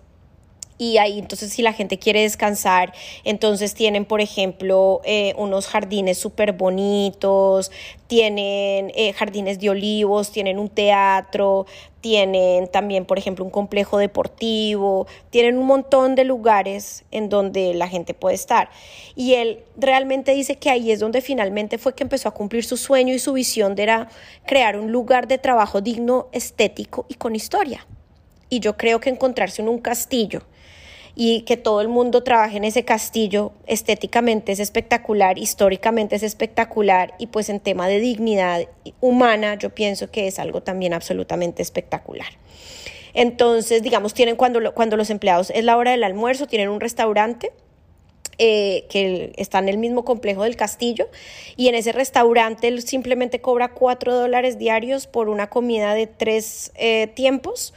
[0.78, 6.18] y ahí entonces si la gente quiere descansar, entonces tienen por ejemplo eh, unos jardines
[6.18, 7.70] súper bonitos,
[8.06, 11.66] tienen eh, jardines de olivos, tienen un teatro,
[12.00, 17.88] tienen también por ejemplo un complejo deportivo, tienen un montón de lugares en donde la
[17.88, 18.70] gente puede estar.
[19.16, 22.76] Y él realmente dice que ahí es donde finalmente fue que empezó a cumplir su
[22.76, 24.08] sueño y su visión de era
[24.46, 27.86] crear un lugar de trabajo digno, estético y con historia.
[28.48, 30.42] Y yo creo que encontrarse en un castillo,
[31.20, 37.14] y que todo el mundo trabaje en ese castillo estéticamente es espectacular, históricamente es espectacular
[37.18, 38.68] y pues en tema de dignidad
[39.00, 42.28] humana yo pienso que es algo también absolutamente espectacular.
[43.14, 47.50] Entonces, digamos, tienen cuando, cuando los empleados es la hora del almuerzo, tienen un restaurante
[48.38, 51.08] eh, que está en el mismo complejo del castillo
[51.56, 56.70] y en ese restaurante él simplemente cobra cuatro dólares diarios por una comida de tres
[56.76, 57.74] eh, tiempos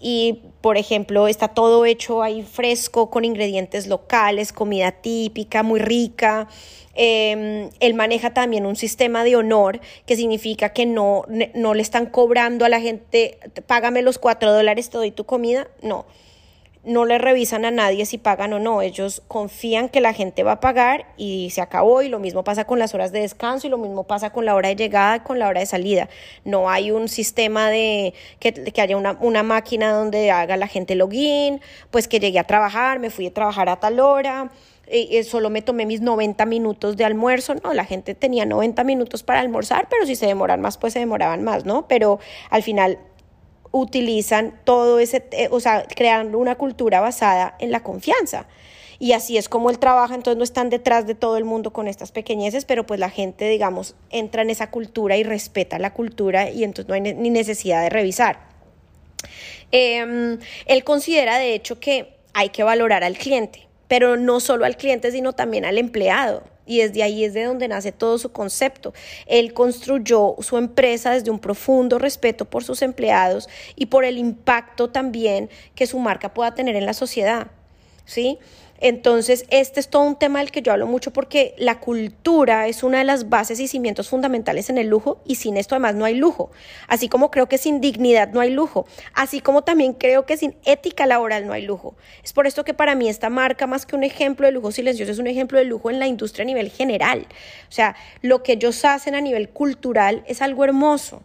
[0.00, 6.48] y, por ejemplo, está todo hecho ahí fresco, con ingredientes locales, comida típica, muy rica.
[6.94, 12.06] Em, él maneja también un sistema de honor, que significa que no, no le están
[12.06, 15.68] cobrando a la gente, págame los cuatro dólares, te doy tu comida.
[15.82, 16.06] No,
[16.88, 18.82] no le revisan a nadie si pagan o no.
[18.82, 22.02] Ellos confían que la gente va a pagar y se acabó.
[22.02, 24.54] Y lo mismo pasa con las horas de descanso y lo mismo pasa con la
[24.54, 26.08] hora de llegada y con la hora de salida.
[26.44, 32.08] No hay un sistema de que, haya una, máquina donde haga la gente login, pues
[32.08, 34.50] que llegué a trabajar, me fui a trabajar a tal hora.
[34.90, 39.22] Y solo me tomé mis 90 minutos de almuerzo, no, la gente tenía 90 minutos
[39.22, 41.86] para almorzar, pero si se demoran más, pues se demoraban más, ¿no?
[41.86, 42.98] Pero al final
[43.72, 48.46] utilizan todo ese, eh, o sea, crean una cultura basada en la confianza.
[49.00, 51.86] Y así es como él trabaja, entonces no están detrás de todo el mundo con
[51.86, 56.50] estas pequeñeces, pero pues la gente, digamos, entra en esa cultura y respeta la cultura
[56.50, 58.40] y entonces no hay ni necesidad de revisar.
[59.70, 64.76] Em, él considera, de hecho, que hay que valorar al cliente, pero no solo al
[64.76, 68.92] cliente, sino también al empleado y desde ahí es de donde nace todo su concepto.
[69.26, 74.90] Él construyó su empresa desde un profundo respeto por sus empleados y por el impacto
[74.90, 77.48] también que su marca pueda tener en la sociedad.
[78.04, 78.38] ¿Sí?
[78.80, 82.82] Entonces, este es todo un tema del que yo hablo mucho porque la cultura es
[82.82, 86.04] una de las bases y cimientos fundamentales en el lujo y sin esto además no
[86.04, 86.50] hay lujo.
[86.86, 90.54] Así como creo que sin dignidad no hay lujo, así como también creo que sin
[90.64, 91.96] ética laboral no hay lujo.
[92.22, 95.10] Es por esto que para mí esta marca, más que un ejemplo de lujo silencioso,
[95.10, 97.26] es un ejemplo de lujo en la industria a nivel general.
[97.68, 101.22] O sea, lo que ellos hacen a nivel cultural es algo hermoso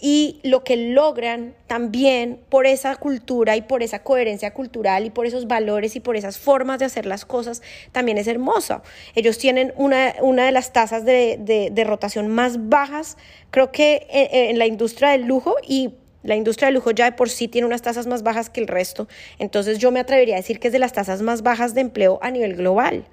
[0.00, 5.26] y lo que logran también por esa cultura y por esa coherencia cultural y por
[5.26, 8.82] esos valores y por esas formas de hacer las cosas también es hermoso.
[9.14, 11.38] Ellos tienen una, una de las tasas de,
[11.70, 13.16] de, rotación más bajas,
[13.50, 17.28] creo que en, la industria del lujo y la industria del lujo ya de por
[17.28, 19.08] sí tiene unas tasas más bajas que el resto.
[19.38, 22.18] Entonces yo me atrevería a decir que es de las tasas más bajas de empleo
[22.22, 23.04] a nivel global.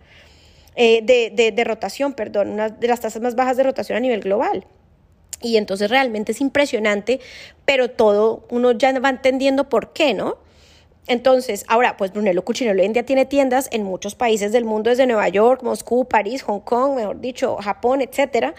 [0.76, 4.22] Eh, de, de, de, rotación, perdón, de las tasas más bajas de rotación a nivel
[4.22, 4.66] global.
[5.42, 7.20] Y entonces realmente es impresionante,
[7.66, 10.38] pero todo uno ya va entendiendo por qué, ¿no?
[11.08, 15.28] Entonces, ahora, pues Brunello Cucinello India tiene tiendas en muchos países del mundo, desde Nueva
[15.30, 18.54] York, Moscú, París, Hong Kong, mejor dicho, Japón, etcétera.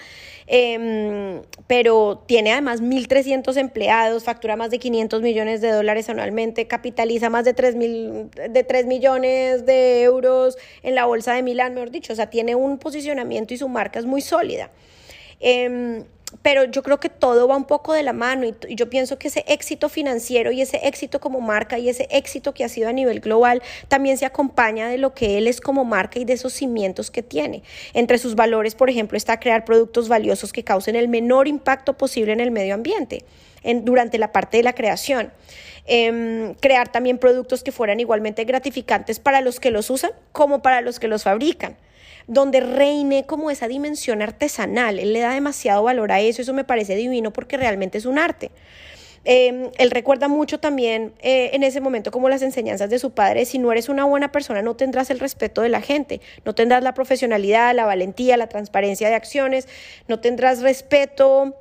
[0.49, 7.31] Em, pero tiene además 1.300 empleados, factura más de 500 millones de dólares anualmente, capitaliza
[7.31, 7.77] más de 3,
[8.51, 12.12] de 3 millones de euros en la bolsa de Milán, mejor dicho.
[12.12, 14.71] O sea, tiene un posicionamiento y su marca es muy sólida.
[15.38, 16.05] Eh,
[16.40, 19.29] pero yo creo que todo va un poco de la mano y, yo pienso que
[19.29, 22.92] ese éxito financiero y ese éxito como marca y ese éxito que ha sido a
[22.92, 26.53] nivel global también se acompaña de lo que él es como marca y de esos
[26.53, 27.62] cimientos que tiene.
[27.92, 32.33] Entre sus valores, por ejemplo, está crear productos valiosos que causen el menor impacto posible
[32.33, 33.25] en el medio ambiente
[33.62, 35.33] en, durante la parte de la creación.
[35.85, 40.81] Em, crear también productos que fueran igualmente gratificantes para los que los usan como para
[40.81, 41.77] los que los fabrican
[42.27, 44.99] donde reine como esa dimensión artesanal.
[44.99, 48.19] Él le da demasiado valor a eso, eso me parece divino porque realmente es un
[48.19, 48.51] arte.
[49.25, 53.45] Em, él recuerda mucho también eh, en ese momento como las enseñanzas de su padre,
[53.45, 56.83] si no eres una buena persona no tendrás el respeto de la gente, no tendrás
[56.83, 59.69] la profesionalidad, la valentía, la transparencia de acciones,
[60.09, 61.55] no tendrás respeto.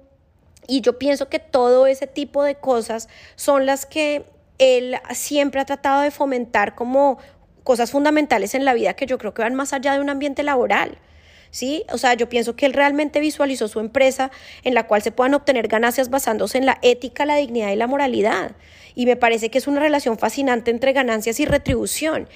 [0.67, 4.23] Y yo pienso que todo ese tipo de cosas son las que
[4.57, 7.17] él siempre ha tratado de fomentar como
[7.63, 10.43] cosas fundamentales en la vida que yo creo que van más allá de un ambiente
[10.43, 10.97] laboral.
[11.53, 11.83] ¿Sí?
[11.91, 14.31] O sea, yo pienso que él realmente visualizó su empresa
[14.63, 17.87] en la cual se puedan obtener ganancias basándose en la ética, la dignidad y la
[17.87, 18.55] moralidad.
[18.95, 22.29] Y me parece que es una relación fascinante entre ganancias y retribución.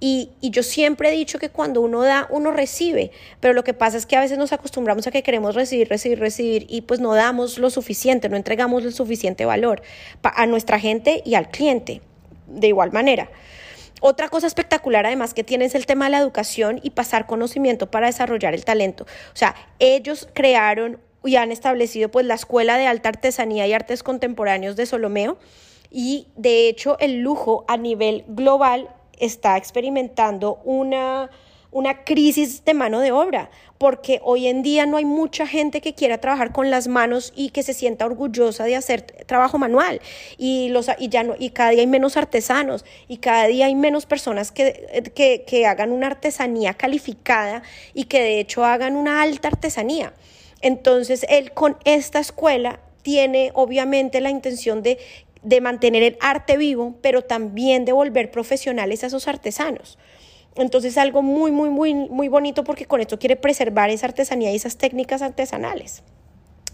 [0.00, 3.10] Y, y, yo siempre he dicho que cuando uno da, uno recibe.
[3.40, 6.18] Pero lo que pasa es que a veces nos acostumbramos a que queremos recibir, recibir,
[6.18, 9.82] recibir y pues no damos lo suficiente, no entregamos el suficiente valor
[10.22, 12.00] a nuestra gente y al cliente
[12.46, 13.30] de igual manera.
[14.02, 17.90] Otra cosa espectacular además que tiene es el tema de la educación y pasar conocimiento
[17.90, 19.04] para desarrollar el talento.
[19.04, 24.02] O sea, ellos crearon y han establecido pues la Escuela de Alta Artesanía y Artes
[24.02, 25.38] Contemporáneos de Solomeo
[25.88, 28.88] y de hecho el lujo a nivel global
[29.20, 31.30] está experimentando una
[31.72, 35.94] una crisis de mano de obra, porque hoy en día no hay mucha gente que
[35.94, 40.00] quiera trabajar con las manos y que se sienta orgullosa de hacer trabajo manual
[40.38, 43.74] y, los, y, ya no, y cada día hay menos artesanos y cada día hay
[43.74, 47.62] menos personas que, que, que hagan una artesanía calificada
[47.94, 50.12] y que de hecho hagan una alta artesanía.
[50.60, 54.98] Entonces, él con esta escuela tiene obviamente la intención de,
[55.42, 59.98] de mantener el arte vivo, pero también de volver profesionales a esos artesanos.
[60.56, 64.56] Entonces algo muy, muy, muy, muy bonito porque con esto quiere preservar esa artesanía y
[64.56, 66.02] esas técnicas artesanales.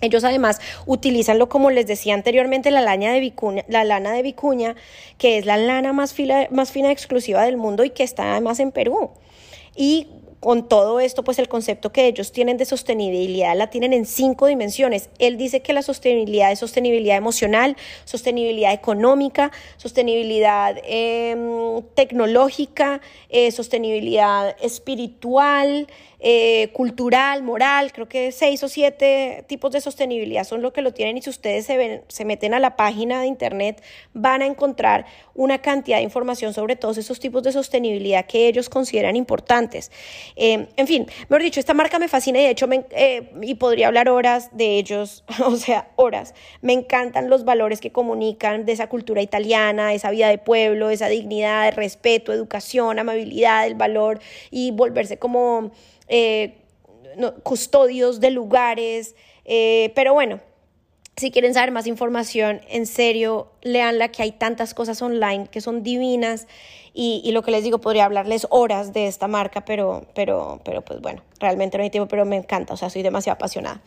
[0.01, 4.23] Ellos además utilizan lo como les decía anteriormente, la lana de vicuña, la lana de
[4.23, 4.77] vicuña,
[5.17, 6.15] que es la lana más,
[6.51, 9.11] más fina exclusiva del mundo y que está además en Perú.
[9.75, 10.09] Y
[10.41, 14.47] con todo esto, pues el concepto que ellos tienen de sostenibilidad la tienen en cinco
[14.47, 15.11] dimensiones.
[15.19, 24.57] Él dice que la sostenibilidad es sostenibilidad emocional, sostenibilidad económica, sostenibilidad em, tecnológica, eh, sostenibilidad
[24.61, 25.89] espiritual,
[26.21, 30.93] eh, cultural, moral, creo que seis o siete tipos de sostenibilidad son lo que lo
[30.93, 33.81] tienen y si ustedes se, ven, se meten a la página de internet
[34.15, 38.69] van a encontrar una cantidad de información sobre todos esos tipos de sostenibilidad que ellos
[38.69, 39.93] consideran importantes.
[40.41, 43.57] Eh, en fin, mejor dicho, esta marca me fascina y de hecho me, eh, y
[43.57, 46.33] podría hablar horas de ellos, o sea, horas.
[46.63, 51.09] Me encantan los valores que comunican de esa cultura italiana, esa vida de pueblo, esa
[51.09, 54.21] dignidad, respeto, educación, amabilidad, el valor
[54.53, 55.73] y volverse como
[56.07, 56.59] eh,
[57.43, 60.41] custodios de lugares, eh, pero bueno,
[61.19, 65.83] si quieren saber más información, en serio, leanla que hay tantas cosas online que son
[65.83, 66.47] divinas
[66.95, 71.01] y, lo que les digo, podría hablarles horas de esta marca, pero, pero, pero pues
[71.01, 73.81] bueno, realmente no hay tiempo, pero me encanta, o sea, soy demasiado apasionada.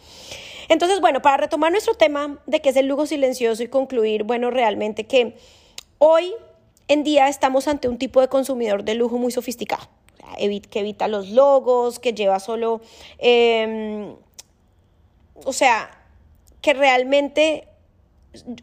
[0.70, 4.50] Entonces, bueno, para retomar nuestro tema de qué es el lujo silencioso y concluir, bueno,
[4.50, 5.36] realmente que
[5.98, 6.34] hoy
[6.88, 9.90] en día estamos ante un tipo de consumidor de lujo muy sofisticado
[10.70, 12.82] que evita los logos, que lleva solo,
[13.18, 14.16] em,
[15.44, 16.01] o sea,
[16.62, 17.68] que realmente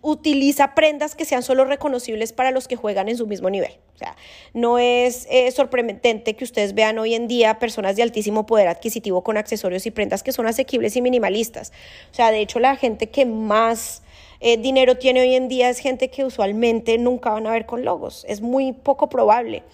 [0.00, 3.72] utiliza prendas que sean solo reconocibles para los que juegan en su mismo nivel.
[3.94, 4.16] O sea,
[4.54, 9.22] no es eh, sorprendente que ustedes vean hoy en día personas de altísimo poder adquisitivo
[9.22, 11.72] con accesorios y prendas que son asequibles y minimalistas.
[12.10, 14.02] O sea, de hecho, la gente que más
[14.40, 17.84] eh, dinero tiene hoy en día es gente que usualmente nunca van a ver con
[17.84, 18.24] logos.
[18.28, 19.64] Es muy poco probable.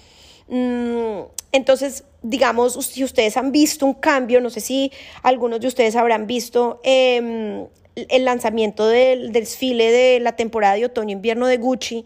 [0.48, 1.20] Mm,
[1.52, 4.90] entonces, digamos, si ustedes han visto un cambio, no sé si
[5.22, 7.66] algunos de ustedes habrán visto em,
[7.96, 12.04] el lanzamiento del, desfile de la temporada de otoño-invierno de Gucci,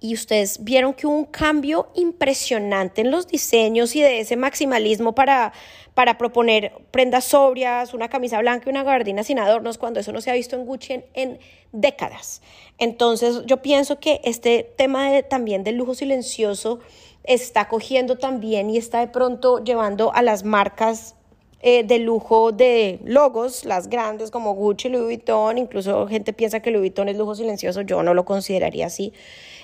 [0.00, 5.14] y ustedes vieron que hubo un cambio impresionante en los diseños y de ese maximalismo
[5.14, 5.52] para,
[5.92, 10.22] para proponer prendas sobrias, una camisa blanca y una gabardina sin adornos, cuando eso no
[10.22, 11.38] se ha visto en Gucci en, en
[11.72, 12.40] décadas.
[12.78, 16.80] Entonces yo pienso que este tema de, también del lujo silencioso
[17.24, 21.14] está cogiendo también y está de pronto llevando a las marcas
[21.62, 26.70] eh, de lujo de logos, las grandes como Gucci, Louis Vuitton, incluso gente piensa que
[26.70, 29.12] Louis Vuitton es lujo silencioso, yo no lo consideraría así,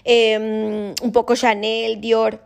[0.05, 2.41] em, un poco Chanel, Dior,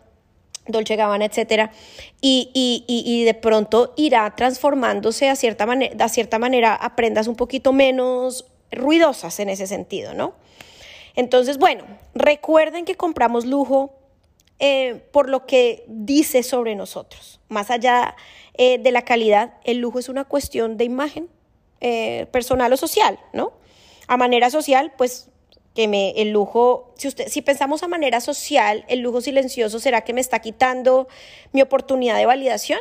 [0.67, 1.73] Dolce Gabbana, etcétera,
[2.21, 7.27] y, y, y, de pronto irá transformándose a cierta, manera, a cierta manera a prendas
[7.27, 10.35] un poquito menos ruidosas en ese sentido, ¿no?
[11.17, 11.85] Entonces, bueno,
[12.15, 14.00] recuerden que compramos lujo
[14.63, 17.41] eh, por lo que dice sobre nosotros.
[17.49, 18.15] Más allá
[18.55, 21.31] eh, de la calidad, el lujo es una cuestión de imagen
[21.81, 23.55] eh, personal o social, ¿no?
[24.07, 25.31] A manera social, pues
[25.75, 30.03] que me el lujo, si usted si pensamos a manera social, el lujo silencioso será
[30.03, 31.09] que me está quitando
[31.53, 32.81] mi oportunidad de validación?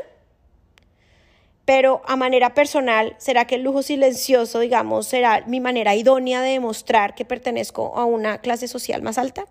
[1.63, 6.49] Pero a manera personal, ¿será que el lujo silencioso, digamos, será mi manera idónea de
[6.49, 9.45] demostrar que pertenezco a una clase social más alta?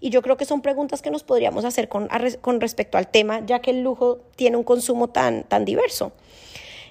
[0.00, 2.08] Y yo creo que son preguntas que nos podríamos hacer con,
[2.40, 6.12] con respecto al tema, ya que el lujo tiene un consumo tan, tan diverso.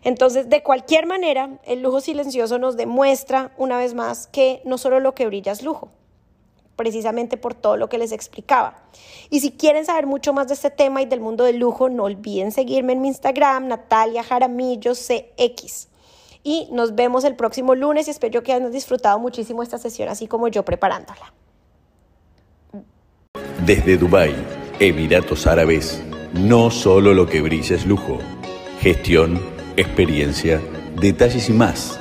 [0.04, 5.00] Entonces, de cualquier manera, el lujo silencioso nos demuestra una vez más que no solo
[5.00, 5.90] lo que brilla es lujo,
[6.76, 8.84] precisamente por todo lo que les explicaba.
[9.30, 12.04] Y si quieren saber mucho más de este tema y del mundo del lujo, no
[12.06, 15.90] olviden seguirme en mi Instagram, Natalia Jaramillo CX.
[16.44, 20.28] Y nos vemos el próximo lunes y espero que hayan disfrutado muchísimo esta sesión, así
[20.28, 21.34] como yo preparándola.
[23.66, 24.36] Desde Dubái,
[24.80, 26.02] Emiratos Árabes,
[26.34, 28.20] no solo lo que brilla es lujo.
[28.82, 29.42] Gestión,
[29.76, 30.62] experiencia,
[31.00, 32.00] detalles y más.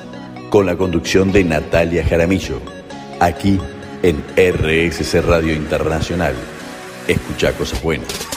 [0.49, 2.61] Con la conducción de Natalia Jaramillo.
[3.19, 3.59] Aquí
[4.03, 6.35] en RSC Radio Internacional.
[7.07, 8.36] escucha cosas buenas.